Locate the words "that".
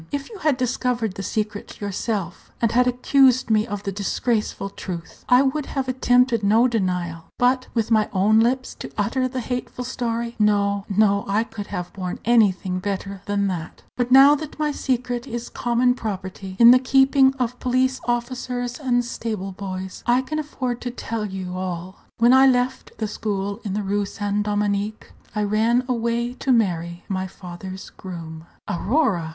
13.49-13.83, 14.33-14.57